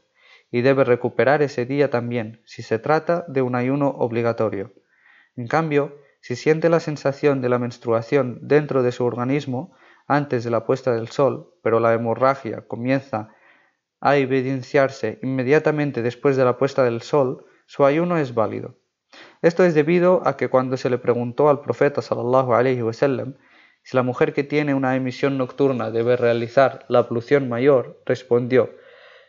y 0.51 0.61
debe 0.61 0.83
recuperar 0.83 1.41
ese 1.41 1.65
día 1.65 1.89
también, 1.89 2.43
si 2.45 2.61
se 2.61 2.77
trata 2.77 3.25
de 3.27 3.41
un 3.41 3.55
ayuno 3.55 3.87
obligatorio. 3.89 4.71
En 5.35 5.47
cambio, 5.47 5.97
si 6.21 6.35
siente 6.35 6.69
la 6.69 6.79
sensación 6.79 7.41
de 7.41 7.49
la 7.49 7.57
menstruación 7.57 8.37
dentro 8.43 8.83
de 8.83 8.91
su 8.91 9.03
organismo, 9.03 9.73
antes 10.07 10.43
de 10.43 10.51
la 10.51 10.65
puesta 10.65 10.93
del 10.93 11.09
sol, 11.09 11.53
pero 11.61 11.79
la 11.79 11.93
hemorragia 11.93 12.61
comienza 12.67 13.29
a 13.99 14.15
evidenciarse 14.17 15.19
inmediatamente 15.21 16.01
después 16.01 16.37
de 16.37 16.45
la 16.45 16.57
puesta 16.57 16.83
del 16.83 17.01
sol, 17.01 17.45
su 17.65 17.85
ayuno 17.85 18.17
es 18.17 18.33
válido. 18.33 18.75
Esto 19.41 19.63
es 19.63 19.73
debido 19.73 20.21
a 20.25 20.37
que 20.37 20.49
cuando 20.49 20.77
se 20.77 20.89
le 20.89 20.97
preguntó 20.97 21.49
al 21.49 21.61
profeta 21.61 22.01
sallallahu 22.01 22.53
alaihi 22.53 22.81
wasallam 22.81 23.35
si 23.87 23.95
la 23.95 24.03
mujer 24.03 24.33
que 24.33 24.43
tiene 24.43 24.73
una 24.73 24.97
emisión 24.97 25.37
nocturna 25.37 25.91
debe 25.91 26.17
realizar 26.17 26.83
la 26.89 26.99
ablución 26.99 27.47
mayor, 27.47 28.01
respondió: 28.05 28.75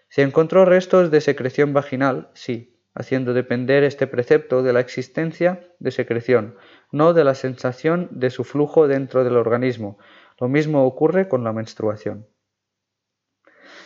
Si 0.09 0.21
encontró 0.21 0.65
restos 0.65 1.13
de 1.13 1.21
secreción 1.21 1.73
vaginal, 1.73 2.31
sí, 2.35 2.77
haciendo 2.93 3.35
depender 3.35 3.85
este 3.85 4.09
precepto 4.09 4.65
de 4.65 4.73
la 4.73 4.81
existencia 4.81 5.73
de 5.79 5.93
secreción, 5.93 6.57
no 6.91 7.13
de 7.13 7.23
la 7.23 7.37
sensación 7.37 8.09
de 8.11 8.31
su 8.31 8.43
flujo 8.43 8.89
dentro 8.89 9.23
del 9.23 9.37
organismo, 9.37 9.97
lo 10.41 10.49
mismo 10.49 10.85
ocurre 10.85 11.29
con 11.29 11.45
la 11.45 11.53
menstruación. 11.53 12.27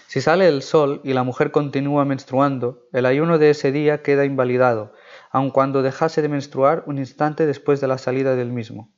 Si 0.07 0.21
sale 0.21 0.47
el 0.47 0.61
sol 0.61 1.01
y 1.05 1.15
la 1.15 1.23
mujer 1.23 1.51
continúa 1.51 2.05
menstruando, 2.05 2.87
el 2.93 3.07
ayuno 3.07 3.39
de 3.39 3.49
ese 3.49 3.73
día 3.73 4.03
queda 4.03 4.27
invalidado, 4.27 4.93
aun 5.31 5.51
cuando 5.51 5.81
dejase 5.81 6.21
de 6.21 6.29
menstruar 6.29 6.85
un 6.87 6.99
instante 6.99 7.47
después 7.47 7.81
de 7.81 7.89
la 7.89 7.97
salida 7.97 8.37
del 8.37 8.53
mismo. 8.53 8.93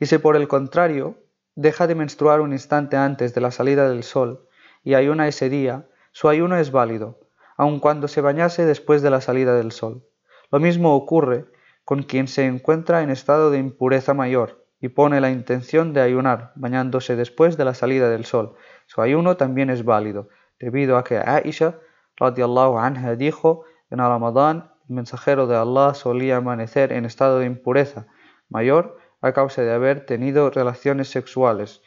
Y 0.00 0.06
si 0.06 0.16
por 0.16 0.36
el 0.36 0.48
contrario 0.48 1.18
deja 1.54 1.86
de 1.86 1.94
menstruar 1.94 2.40
un 2.40 2.52
instante 2.52 2.96
antes 2.96 3.34
de 3.34 3.42
la 3.42 3.50
salida 3.50 3.88
del 3.90 4.02
sol 4.02 4.48
y 4.82 4.94
ayuna 4.94 5.28
ese 5.28 5.50
día, 5.50 5.86
su 6.12 6.30
ayuno 6.30 6.56
es 6.56 6.70
válido, 6.70 7.20
aun 7.58 7.78
cuando 7.78 8.08
se 8.08 8.22
bañase 8.22 8.64
después 8.64 9.02
de 9.02 9.10
la 9.10 9.20
salida 9.20 9.54
del 9.54 9.70
sol. 9.70 10.06
Lo 10.50 10.60
mismo 10.60 10.94
ocurre 10.94 11.44
con 11.84 12.02
quien 12.04 12.26
se 12.26 12.46
encuentra 12.46 13.02
en 13.02 13.10
estado 13.10 13.50
de 13.50 13.58
impureza 13.58 14.14
mayor, 14.14 14.63
y 14.84 14.90
pone 14.90 15.18
la 15.18 15.30
intención 15.30 15.94
de 15.94 16.02
ayunar, 16.02 16.52
bañándose 16.56 17.16
después 17.16 17.56
de 17.56 17.64
la 17.64 17.72
salida 17.72 18.10
del 18.10 18.26
sol. 18.26 18.54
Su 18.84 19.00
ayuno 19.00 19.38
también 19.38 19.70
es 19.70 19.82
válido, 19.82 20.28
debido 20.60 20.98
a 20.98 21.04
que 21.04 21.16
Aisha 21.16 21.78
radiallahu 22.16 22.76
anha 22.76 23.16
dijo, 23.16 23.64
en 23.88 24.00
Ramadán 24.00 24.72
el 24.86 24.96
mensajero 24.96 25.46
de 25.46 25.56
Allah 25.56 25.94
solía 25.94 26.36
amanecer 26.36 26.92
en 26.92 27.06
estado 27.06 27.38
de 27.38 27.46
impureza 27.46 28.08
mayor 28.50 28.98
a 29.22 29.32
causa 29.32 29.62
de 29.62 29.72
haber 29.72 30.04
tenido 30.04 30.50
relaciones 30.50 31.08
sexuales, 31.08 31.80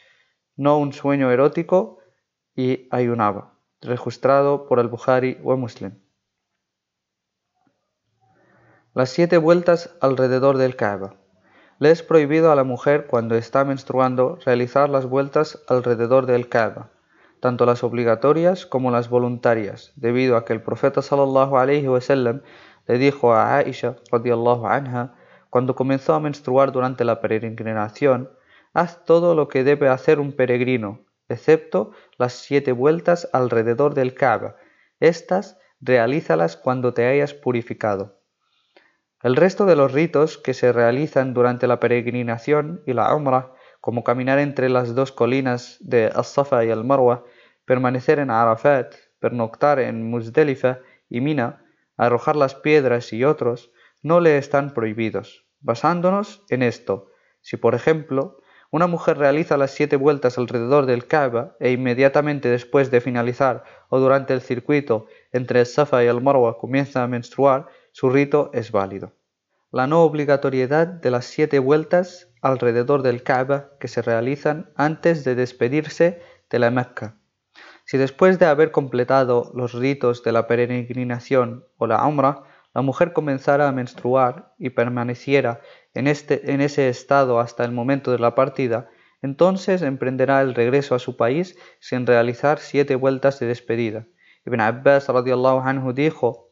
no 0.56 0.80
un 0.80 0.92
sueño 0.92 1.30
erótico, 1.30 2.00
y 2.56 2.88
ayunaba, 2.90 3.60
registrado 3.80 4.66
por 4.68 4.80
el 4.80 4.88
Bukhari 4.88 5.38
o 5.44 5.56
Muslim. 5.56 6.02
Las 8.96 9.12
siete 9.12 9.38
vueltas 9.38 9.96
alrededor 10.02 10.58
del 10.58 10.76
Kaaba. 10.76 11.27
Le 11.80 11.92
es 11.92 12.02
prohibido 12.02 12.52
a 12.52 12.56
la 12.56 12.64
mujer 12.64 13.06
cuando 13.06 13.36
está 13.36 13.64
menstruando 13.64 14.40
realizar 14.44 14.90
las 14.90 15.06
vueltas 15.06 15.64
alrededor 15.68 16.26
del 16.26 16.50
Kaaba, 16.50 16.90
tanto 17.40 17.68
las 17.68 17.84
obligatorias 17.84 18.66
como 18.66 18.90
las 18.90 19.10
voluntarias, 19.10 19.94
debido 19.96 20.38
a 20.38 20.44
que 20.44 20.54
el 20.54 20.62
profeta 20.64 21.04
sallallahu 21.04 21.56
alaihi 21.56 21.88
wasallam 21.88 22.42
le 22.88 22.98
dijo 22.98 23.32
a 23.32 23.58
Aisha 23.58 23.96
anha 24.12 25.14
cuando 25.52 25.76
comenzó 25.76 26.16
a 26.16 26.20
menstruar 26.20 26.72
durante 26.72 27.06
la 27.06 27.22
peregrinación, 27.22 28.32
haz 28.74 29.06
todo 29.06 29.36
lo 29.36 29.48
que 29.48 29.64
debe 29.64 29.88
hacer 29.88 30.20
un 30.20 30.32
peregrino, 30.32 31.02
excepto 31.30 31.92
las 32.18 32.34
siete 32.34 32.72
vueltas 32.72 33.30
alrededor 33.34 33.94
del 33.94 34.16
Kaaba. 34.16 34.56
Estas 35.00 35.60
realízalas 35.80 36.58
cuando 36.58 36.96
te 36.96 37.06
hayas 37.06 37.36
purificado. 37.36 38.17
El 39.24 39.36
resto 39.36 39.66
de 39.66 39.76
los 39.76 39.94
ritos 39.94 40.38
que 40.38 40.54
se 40.54 40.72
realizan 40.72 41.34
durante 41.34 41.66
la 41.66 41.80
peregrinación 41.80 42.84
y 42.86 42.94
la 42.94 43.16
Umrah, 43.16 43.52
como 43.82 44.04
caminar 44.04 44.38
entre 44.38 44.70
las 44.70 44.94
dos 44.94 45.12
colinas 45.12 45.78
de 45.80 46.12
As-Safa 46.14 46.64
y 46.66 46.70
Al-Marwa, 46.70 47.24
permanecer 47.66 48.20
en 48.20 48.30
Arafat, 48.30 48.94
pernoctar 49.20 49.80
en 49.80 50.08
Muzdalifa 50.10 50.80
y 51.10 51.22
Mina, 51.22 51.66
arrojar 51.98 52.36
las 52.36 52.54
piedras 52.54 53.12
y 53.12 53.24
otros, 53.24 53.72
no 54.04 54.20
le 54.20 54.38
están 54.38 54.74
prohibidos. 54.74 55.46
Basándonos 55.62 56.44
en 56.50 56.62
esto, 56.62 57.10
si 57.42 57.58
por 57.58 57.74
ejemplo 57.74 58.38
una 58.70 58.88
mujer 58.88 59.18
realiza 59.18 59.58
las 59.58 59.72
siete 59.72 59.96
vueltas 59.96 60.38
alrededor 60.38 60.86
del 60.86 61.08
Kaaba 61.08 61.56
e 61.60 61.72
inmediatamente 61.72 62.50
después 62.50 62.92
de 62.92 63.02
finalizar 63.02 63.64
o 63.90 64.00
durante 64.00 64.34
el 64.34 64.42
circuito 64.42 65.08
entre 65.32 65.62
el 65.62 65.66
Safa 65.66 66.04
y 66.04 66.08
el 66.08 66.22
Marwa 66.22 66.58
comienza 66.58 67.02
a 67.02 67.08
menstruar, 67.08 67.68
su 68.00 68.12
rito 68.12 68.52
es 68.54 68.72
válido. 68.72 69.14
La 69.72 69.88
no 69.88 70.04
obligatoriedad 70.04 70.86
de 70.86 71.10
las 71.10 71.26
siete 71.26 71.58
vueltas 71.58 72.32
alrededor 72.44 73.02
del 73.02 73.24
Kaaba 73.24 73.72
que 73.80 73.88
se 73.88 74.04
realizan 74.04 74.70
antes 74.76 75.24
de 75.24 75.34
despedirse 75.34 76.22
de 76.48 76.60
la 76.60 76.70
Mecca. 76.70 77.18
Si 77.86 77.98
después 77.98 78.38
de 78.38 78.46
haber 78.46 78.70
completado 78.70 79.52
los 79.56 79.74
ritos 79.74 80.22
de 80.22 80.32
la 80.32 80.46
peregrinación 80.46 81.66
o 81.78 81.88
la 81.88 82.06
Umrah, 82.06 82.44
la 82.76 82.84
mujer 82.84 83.14
comenzara 83.14 83.68
a 83.68 83.72
menstruar 83.72 84.54
y 84.60 84.70
permaneciera 84.70 85.62
en, 85.96 86.06
este, 86.06 86.54
en 86.54 86.62
ese 86.62 86.90
estado 86.90 87.40
hasta 87.40 87.66
el 87.66 87.72
momento 87.72 88.12
de 88.12 88.20
la 88.20 88.36
partida, 88.36 88.92
entonces 89.24 89.82
emprenderá 89.82 90.42
el 90.42 90.54
regreso 90.54 90.94
a 90.94 91.00
su 91.00 91.18
país 91.18 91.58
sin 91.80 92.06
realizar 92.06 92.60
siete 92.60 92.94
vueltas 92.94 93.40
de 93.40 93.48
despedida. 93.48 94.06
Ibn 94.46 94.62
Abbas 94.62 95.10
radiallahu 95.10 95.62
anhu 95.62 95.94
dijo, 95.94 96.47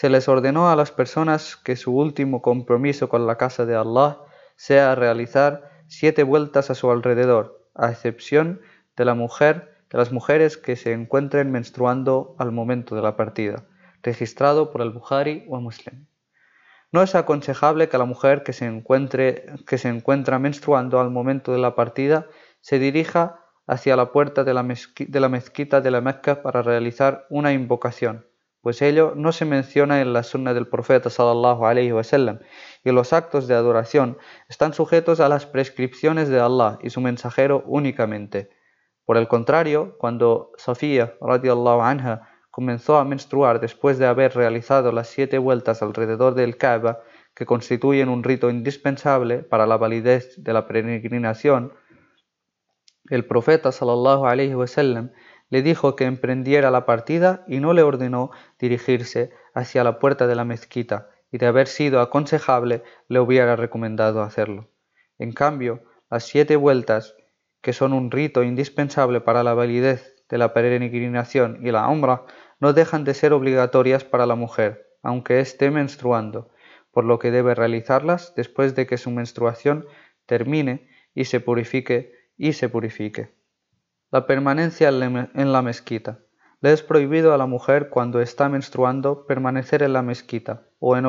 se 0.00 0.08
les 0.08 0.30
ordenó 0.30 0.70
a 0.70 0.76
las 0.76 0.92
personas 0.92 1.56
que 1.56 1.76
su 1.76 1.94
último 1.94 2.40
compromiso 2.40 3.10
con 3.10 3.26
la 3.26 3.36
casa 3.36 3.66
de 3.66 3.76
Allah 3.76 4.16
sea 4.56 4.94
realizar 4.94 5.70
siete 5.88 6.22
vueltas 6.22 6.70
a 6.70 6.74
su 6.74 6.90
alrededor, 6.90 7.68
a 7.74 7.90
excepción 7.90 8.62
de 8.96 9.04
la 9.04 9.12
mujer, 9.12 9.76
de 9.90 9.98
las 9.98 10.10
mujeres 10.10 10.56
que 10.56 10.76
se 10.76 10.94
encuentren 10.94 11.52
menstruando 11.52 12.34
al 12.38 12.50
momento 12.50 12.96
de 12.96 13.02
la 13.02 13.14
partida, 13.14 13.66
registrado 14.02 14.70
por 14.70 14.80
el 14.80 14.88
Bukhari 14.88 15.44
o 15.50 15.60
Muslim. 15.60 16.06
No 16.92 17.02
es 17.02 17.14
aconsejable 17.14 17.90
que 17.90 17.98
la 17.98 18.06
mujer 18.06 18.42
que 18.42 18.54
se, 18.54 18.64
encuentre, 18.64 19.44
que 19.66 19.76
se 19.76 19.90
encuentra 19.90 20.38
menstruando 20.38 20.98
al 20.98 21.10
momento 21.10 21.52
de 21.52 21.58
la 21.58 21.74
partida 21.74 22.26
se 22.62 22.78
dirija 22.78 23.44
hacia 23.66 23.96
la 23.96 24.12
puerta 24.12 24.44
de 24.44 24.54
la, 24.54 24.62
de 24.62 25.20
la 25.20 25.28
mezquita 25.28 25.82
de 25.82 25.90
la 25.90 26.00
Mecca 26.00 26.40
para 26.40 26.62
realizar 26.62 27.26
una 27.28 27.52
invocación, 27.52 28.29
pues 28.62 28.82
ello 28.82 29.14
no 29.16 29.32
se 29.32 29.44
menciona 29.44 30.00
en 30.00 30.12
la 30.12 30.22
sunna 30.22 30.52
del 30.54 30.68
profeta 30.68 31.10
sallallahu 31.10 31.64
alaihi 31.64 31.92
wasallam 31.92 32.40
y 32.84 32.92
los 32.92 33.12
actos 33.12 33.48
de 33.48 33.54
adoración 33.54 34.18
están 34.48 34.74
sujetos 34.74 35.20
a 35.20 35.28
las 35.28 35.46
prescripciones 35.46 36.28
de 36.28 36.40
Allah 36.40 36.78
y 36.82 36.90
su 36.90 37.00
mensajero 37.00 37.62
únicamente. 37.66 38.50
Por 39.04 39.16
el 39.16 39.28
contrario, 39.28 39.96
cuando 39.98 40.52
Sofía 40.56 41.14
radiallahu 41.20 41.80
anha 41.80 42.28
comenzó 42.50 42.98
a 42.98 43.04
menstruar 43.04 43.60
después 43.60 43.98
de 43.98 44.06
haber 44.06 44.34
realizado 44.34 44.92
las 44.92 45.08
siete 45.08 45.38
vueltas 45.38 45.82
alrededor 45.82 46.34
del 46.34 46.56
Kaaba, 46.56 47.00
que 47.34 47.46
constituyen 47.46 48.08
un 48.08 48.22
rito 48.22 48.50
indispensable 48.50 49.38
para 49.38 49.66
la 49.66 49.76
validez 49.76 50.34
de 50.36 50.52
la 50.52 50.66
peregrinación, 50.66 51.72
el 53.08 53.24
profeta 53.24 53.72
sallallahu 53.72 54.26
alaihi 54.26 54.54
wasallam 54.54 55.10
le 55.50 55.62
dijo 55.62 55.96
que 55.96 56.04
emprendiera 56.04 56.70
la 56.70 56.86
partida 56.86 57.44
y 57.46 57.58
no 57.58 57.72
le 57.72 57.82
ordenó 57.82 58.30
dirigirse 58.58 59.30
hacia 59.52 59.84
la 59.84 59.98
puerta 59.98 60.26
de 60.26 60.36
la 60.36 60.44
mezquita, 60.44 61.10
y 61.32 61.38
de 61.38 61.46
haber 61.46 61.66
sido 61.66 62.00
aconsejable 62.00 62.82
le 63.08 63.20
hubiera 63.20 63.56
recomendado 63.56 64.22
hacerlo. 64.22 64.68
En 65.18 65.32
cambio, 65.32 65.82
las 66.10 66.24
siete 66.24 66.56
vueltas, 66.56 67.14
que 67.60 67.72
son 67.72 67.92
un 67.92 68.10
rito 68.10 68.42
indispensable 68.42 69.20
para 69.20 69.42
la 69.42 69.54
validez 69.54 70.16
de 70.28 70.38
la 70.38 70.52
peregrinación 70.52 71.58
y 71.64 71.70
la 71.70 71.86
umbra, 71.88 72.24
no 72.58 72.72
dejan 72.72 73.04
de 73.04 73.14
ser 73.14 73.32
obligatorias 73.32 74.04
para 74.04 74.26
la 74.26 74.34
mujer, 74.34 74.86
aunque 75.02 75.40
esté 75.40 75.70
menstruando, 75.70 76.50
por 76.90 77.04
lo 77.04 77.18
que 77.18 77.30
debe 77.30 77.54
realizarlas 77.54 78.34
después 78.34 78.74
de 78.74 78.86
que 78.86 78.98
su 78.98 79.10
menstruación 79.10 79.86
termine 80.26 80.88
y 81.14 81.24
se 81.24 81.40
purifique 81.40 82.12
y 82.36 82.52
se 82.52 82.68
purifique. 82.68 83.39
La 84.12 84.26
permanencia 84.26 84.88
en 84.88 85.52
la 85.52 85.62
mezquita. 85.62 86.18
Le 86.60 86.72
es 86.72 86.82
prohibido 86.82 87.32
a 87.32 87.38
la 87.38 87.46
mujer 87.46 87.90
cuando 87.90 88.20
está 88.20 88.48
menstruando 88.48 89.24
permanecer 89.24 89.84
en 89.84 89.92
la 89.92 90.02
mezquita 90.02 90.64
o 90.80 90.96
en, 90.96 91.06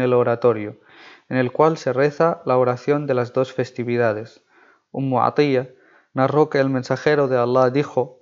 el 0.00 0.12
oratorio, 0.12 0.80
en 1.28 1.36
el 1.36 1.52
cual 1.52 1.78
se 1.78 1.92
reza 1.92 2.42
la 2.44 2.58
oración 2.58 3.06
de 3.06 3.14
las 3.14 3.32
dos 3.32 3.52
festividades. 3.52 4.42
Ummu 4.90 5.20
Atiyya 5.20 5.70
narró 6.12 6.50
que 6.50 6.58
el 6.58 6.70
mensajero 6.70 7.28
de 7.28 7.38
Allah 7.38 7.70
dijo, 7.70 8.18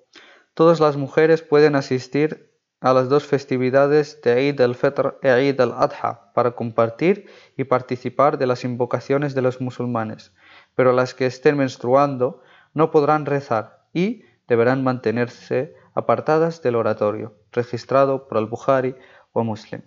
todas 0.53 0.79
las 0.79 0.99
mujeres 0.99 1.41
pueden 1.41 1.75
asistir 1.75 2.53
a 2.83 2.93
las 2.93 3.09
dos 3.09 3.25
festividades 3.25 4.21
de 4.21 4.41
Eid 4.41 4.61
al-Fitr 4.61 5.19
e 5.23 5.31
Eid 5.31 5.59
al-Adha 5.59 6.33
para 6.35 6.51
compartir 6.51 7.31
y 7.57 7.65
participar 7.65 8.37
de 8.37 8.47
las 8.47 8.63
invocaciones 8.63 9.35
de 9.35 9.41
los 9.41 9.63
musulmanes, 9.63 10.35
pero 10.75 10.93
las 10.93 11.15
que 11.15 11.25
estén 11.25 11.57
menstruando 11.57 12.43
no 12.75 12.91
podrán 12.91 13.25
rezar 13.25 13.76
y 13.93 14.23
deberán 14.49 14.85
mantenerse 14.85 15.75
apartadas 15.95 16.63
del 16.63 16.77
oratorio, 16.77 17.39
registrado 17.53 18.29
por 18.29 18.39
el 18.39 18.47
Bukhari 18.47 18.95
o 19.33 19.45
Muslim. 19.45 19.83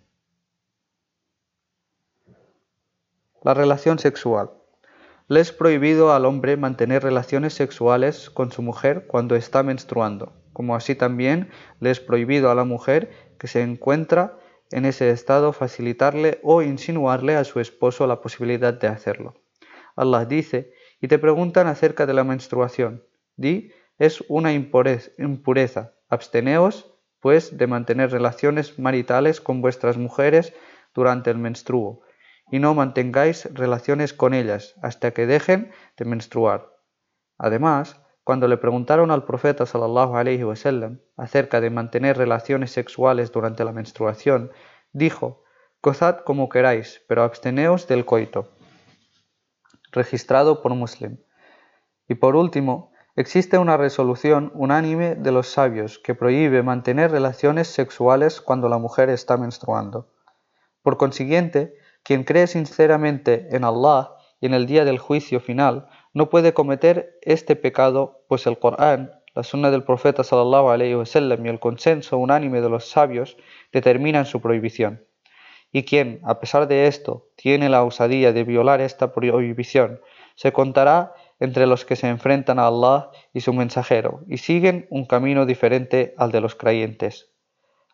La 3.44 3.54
relación 3.54 4.00
sexual. 4.00 4.52
Le 5.28 5.40
es 5.40 5.52
prohibido 5.52 6.12
al 6.12 6.26
hombre 6.26 6.58
mantener 6.58 7.04
relaciones 7.04 7.54
sexuales 7.54 8.30
con 8.30 8.52
su 8.52 8.62
mujer 8.62 9.06
cuando 9.08 9.36
está 9.36 9.62
menstruando, 9.64 10.34
como 10.54 10.76
así 10.76 10.96
también 10.96 11.50
le 11.80 11.92
es 11.92 12.00
prohibido 12.00 12.50
a 12.50 12.56
la 12.56 12.64
mujer 12.64 13.36
que 13.38 13.48
se 13.48 13.62
encuentra 13.62 14.38
en 14.72 14.86
ese 14.86 15.12
estado 15.12 15.54
facilitarle 15.54 16.40
o 16.44 16.62
insinuarle 16.62 17.36
a 17.36 17.44
su 17.44 17.60
esposo 17.60 18.08
la 18.08 18.22
posibilidad 18.22 18.74
de 18.74 18.88
hacerlo. 18.88 19.36
Allah 19.96 20.26
dice, 20.26 20.74
y 21.02 21.08
te 21.08 21.20
preguntan 21.20 21.68
acerca 21.68 22.06
de 22.06 22.14
la 22.14 22.24
menstruación. 22.24 23.04
Di 23.36 23.72
es 24.00 24.24
una 24.28 24.54
impureza. 24.54 25.94
Absteneos, 26.10 26.92
pues, 27.20 27.58
de 27.58 27.68
mantener 27.68 28.12
relaciones 28.12 28.80
maritales 28.80 29.42
con 29.42 29.62
vuestras 29.62 29.98
mujeres 29.98 30.54
durante 30.96 31.30
el 31.30 31.38
menstruo, 31.38 32.02
y 32.50 32.58
no 32.58 32.74
mantengáis 32.74 33.46
relaciones 33.54 34.14
con 34.14 34.34
ellas 34.34 34.74
hasta 34.82 35.12
que 35.12 35.28
dejen 35.28 35.72
de 35.98 36.06
menstruar. 36.06 36.74
Además, 37.38 38.02
cuando 38.24 38.48
le 38.48 38.58
preguntaron 38.58 39.12
al 39.12 39.26
profeta 39.26 39.66
sallallahu 39.66 40.16
alaihi 40.16 40.44
wasallam 40.44 41.00
acerca 41.18 41.62
de 41.62 41.70
mantener 41.70 42.18
relaciones 42.18 42.72
sexuales 42.72 43.32
durante 43.32 43.64
la 43.64 43.72
menstruación, 43.72 44.52
dijo: 44.94 45.44
Gozad 45.82 46.22
como 46.22 46.50
queráis, 46.50 47.02
pero 47.08 47.24
absteneos 47.24 47.88
del 47.88 48.06
coito. 48.06 48.52
Registrado 49.92 50.62
por 50.62 50.74
Muslim. 50.74 51.18
Y 52.08 52.16
por 52.16 52.36
último, 52.36 52.92
Existe 53.20 53.58
una 53.58 53.76
resolución 53.76 54.50
unánime 54.56 55.14
de 55.16 55.34
los 55.34 55.50
sabios 55.50 56.00
que 56.00 56.16
prohíbe 56.16 56.64
mantener 56.64 57.12
relaciones 57.12 57.68
sexuales 57.68 58.40
cuando 58.40 58.70
la 58.70 58.78
mujer 58.78 59.10
está 59.10 59.36
menstruando. 59.36 60.08
Por 60.84 60.96
consiguiente, 60.96 61.74
quien 62.04 62.24
cree 62.24 62.48
sinceramente 62.48 63.50
en 63.52 63.66
Allah 63.66 64.12
y 64.40 64.46
en 64.46 64.54
el 64.54 64.68
día 64.68 64.86
del 64.86 65.00
juicio 65.00 65.42
final 65.42 65.90
no 66.14 66.30
puede 66.30 66.54
cometer 66.54 67.20
este 67.22 67.58
pecado, 67.58 68.24
pues 68.30 68.48
el 68.48 68.58
Corán, 68.58 69.12
la 69.36 69.44
sunna 69.44 69.70
del 69.70 69.84
profeta 69.84 70.24
sallallahu 70.24 70.70
alaihi 70.70 70.96
wasallam 70.96 71.46
y 71.46 71.50
el 71.50 71.60
consenso 71.60 72.18
unánime 72.18 72.62
de 72.62 72.70
los 72.70 72.90
sabios 72.90 73.36
determinan 73.74 74.28
su 74.28 74.40
prohibición. 74.40 75.06
Y 75.74 75.84
quien, 75.84 76.22
a 76.24 76.40
pesar 76.40 76.70
de 76.70 76.88
esto, 76.88 77.28
tiene 77.36 77.68
la 77.68 77.84
osadía 77.84 78.32
de 78.32 78.46
violar 78.46 78.80
esta 78.80 79.12
prohibición, 79.12 80.00
se 80.36 80.54
contará 80.54 81.14
entre 81.40 81.68
los 81.68 81.86
que 81.86 81.96
se 81.96 82.08
enfrentan 82.08 82.60
a 82.60 82.68
Allah 82.68 83.10
y 83.34 83.42
su 83.42 83.54
mensajero 83.54 84.22
y 84.28 84.38
siguen 84.38 84.88
un 84.90 85.06
camino 85.06 85.46
diferente 85.46 86.14
al 86.18 86.32
de 86.32 86.42
los 86.42 86.56
creyentes. 86.56 87.32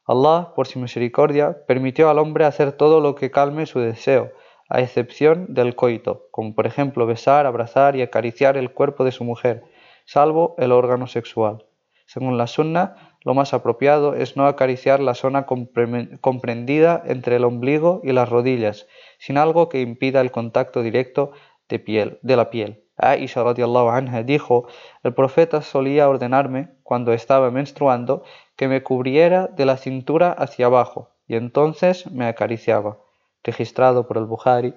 Allah, 0.08 0.53
por 0.55 0.67
su 0.67 0.79
misericordia, 0.79 1.65
permitió 1.67 2.10
al 2.10 2.19
hombre 2.19 2.45
hacer 2.45 2.73
todo 2.73 3.01
lo 3.01 3.15
que 3.15 3.31
calme 3.31 3.65
su 3.65 3.79
deseo, 3.79 4.31
a 4.69 4.81
excepción 4.81 5.53
del 5.53 5.75
coito, 5.75 6.27
como 6.31 6.55
por 6.55 6.65
ejemplo 6.65 7.05
besar, 7.05 7.45
abrazar 7.45 7.95
y 7.95 8.01
acariciar 8.01 8.58
el 8.58 8.71
cuerpo 8.71 9.03
de 9.03 9.12
su 9.12 9.23
mujer, 9.23 9.63
salvo 10.05 10.55
el 10.58 10.71
órgano 10.71 11.08
sexual. 11.08 11.65
Según 12.08 12.38
la 12.38 12.47
sunna, 12.47 13.17
lo 13.23 13.34
más 13.34 13.55
apropiado 13.55 14.13
es 14.13 14.38
no 14.38 14.45
acariciar 14.45 14.99
la 14.99 15.15
zona 15.15 15.47
comprendida 15.47 17.01
entre 17.05 17.38
el 17.38 17.43
ombligo 17.43 18.01
y 18.03 18.12
las 18.12 18.29
rodillas, 18.29 18.88
sin 19.17 19.38
algo 19.38 19.69
que 19.69 19.81
impida 19.81 20.21
el 20.21 20.31
contacto 20.31 20.84
directo 20.84 21.31
de, 21.67 21.79
piel, 21.79 22.19
de 22.21 22.36
la 22.36 22.51
piel. 22.51 22.85
Aisha 22.97 23.43
radiallahu 23.43 23.89
anha 23.89 24.23
dijo, 24.23 24.67
el 25.03 25.13
profeta 25.13 25.62
solía 25.62 26.08
ordenarme, 26.08 26.69
cuando 26.84 27.13
estaba 27.13 27.51
menstruando, 27.51 28.23
que 28.55 28.67
me 28.67 28.84
cubriera 28.84 29.47
de 29.47 29.65
la 29.65 29.77
cintura 29.77 30.31
hacia 30.31 30.67
abajo, 30.67 31.10
y 31.27 31.36
entonces 31.36 32.10
me 32.12 32.27
acariciaba. 32.27 32.97
Registrado 33.43 34.08
por 34.08 34.17
el 34.17 34.25
Bukhari 34.25 34.73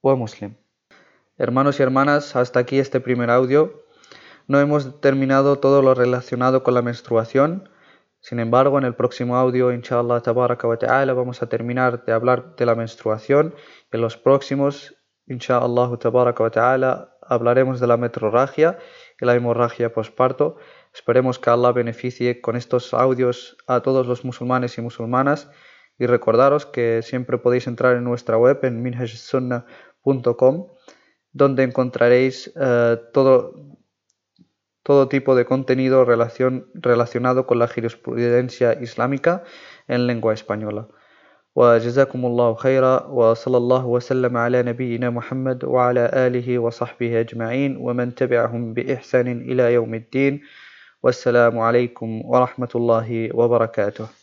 o 0.00 0.16
Muslim. 0.16 0.54
Hermanos 1.36 1.80
y 1.80 1.82
hermanas, 1.82 2.36
hasta 2.36 2.60
aquí 2.60 2.78
este 2.78 3.00
primer 3.00 3.30
audio. 3.30 3.82
No 4.46 4.60
hemos 4.60 5.00
terminado 5.00 5.58
todo 5.58 5.82
lo 5.82 5.94
relacionado 5.94 6.62
con 6.62 6.74
la 6.74 6.82
menstruación. 6.82 7.68
Sin 8.20 8.40
embargo, 8.40 8.78
en 8.78 8.84
el 8.84 8.94
próximo 8.94 9.36
audio, 9.36 9.72
inshallah 9.72 10.20
tabaraka 10.20 10.68
wa 10.68 10.76
ta'ala, 10.76 11.14
vamos 11.14 11.42
a 11.42 11.48
terminar 11.48 12.04
de 12.04 12.12
hablar 12.12 12.56
de 12.56 12.66
la 12.66 12.74
menstruación. 12.74 13.54
En 13.90 14.00
los 14.00 14.16
próximos, 14.16 14.94
inshallah 15.26 15.96
tabaraka 15.98 16.42
wa 16.42 16.50
ta'ala, 16.50 17.16
hablaremos 17.30 17.80
de 17.80 17.86
la 17.86 17.96
metrorragia 17.96 18.78
y 19.20 19.24
la 19.24 19.34
hemorragia 19.34 19.94
posparto. 19.94 20.56
Esperemos 20.92 21.38
que 21.38 21.48
Allah 21.48 21.72
beneficie 21.72 22.40
con 22.42 22.56
estos 22.56 22.92
audios 22.92 23.56
a 23.66 23.80
todos 23.80 24.06
los 24.06 24.24
musulmanes 24.24 24.76
y 24.76 24.82
musulmanas 24.82 25.48
y 25.98 26.06
recordaros 26.06 26.66
que 26.66 27.02
siempre 27.02 27.38
podéis 27.38 27.66
entrar 27.66 27.96
en 27.96 28.04
nuestra 28.04 28.36
web 28.36 28.58
en 28.64 28.82
minhajsunna.com 28.82 30.66
donde 31.32 31.62
encontraréis 31.62 32.52
eh, 32.60 32.98
todo, 33.12 33.54
todo 34.82 35.08
tipo 35.08 35.36
de 35.36 35.44
contenido 35.44 36.04
relacionado 36.04 37.46
con 37.46 37.58
la 37.58 37.68
jurisprudencia 37.68 38.80
islámica 38.80 39.44
en 39.86 40.06
lengua 40.06 40.34
española. 40.34 40.88
وجزاكم 41.56 42.26
الله 42.26 42.54
خيرا 42.54 43.06
وصلى 43.06 43.56
الله 43.56 43.86
وسلم 43.86 44.36
على 44.36 44.62
نبينا 44.62 45.10
محمد 45.10 45.64
وعلى 45.64 46.10
آله 46.14 46.58
وصحبه 46.58 47.20
أجمعين 47.20 47.76
ومن 47.76 48.14
تبعهم 48.14 48.74
بإحسان 48.74 49.26
إلى 49.40 49.74
يوم 49.74 49.94
الدين. 49.94 50.40
والسلام 51.02 51.58
عليكم 51.58 52.22
ورحمة 52.24 52.68
الله 52.74 53.36
وبركاته. 53.36 54.19